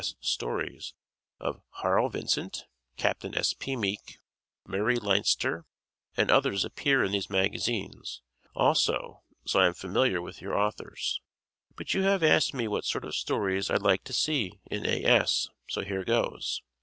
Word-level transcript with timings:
S., 0.01 0.15
Stories 0.19 0.95
of 1.39 1.61
Harl 1.81 2.09
Vincent, 2.09 2.65
Capt. 2.97 3.23
S. 3.23 3.53
P. 3.53 3.75
Meek, 3.75 4.17
Murray 4.65 4.95
Leinster, 4.95 5.67
and 6.17 6.31
others 6.31 6.65
appear 6.65 7.03
in 7.03 7.11
these 7.11 7.29
magazines, 7.29 8.23
also, 8.55 9.21
so 9.45 9.59
I 9.59 9.67
am 9.67 9.75
familiar 9.75 10.19
with 10.19 10.41
your 10.41 10.57
authors. 10.57 11.21
But 11.75 11.93
you 11.93 12.01
have 12.01 12.23
asked 12.23 12.51
me 12.55 12.67
what 12.67 12.85
sort 12.85 13.05
of 13.05 13.13
stories 13.15 13.69
I'd 13.69 13.83
like 13.83 14.03
to 14.05 14.11
see 14.13 14.59
in 14.71 14.87
A. 14.87 15.03
S., 15.05 15.49
so 15.69 15.81
here 15.83 16.03
goes. 16.03 16.63